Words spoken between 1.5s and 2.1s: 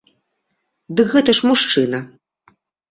мужчына!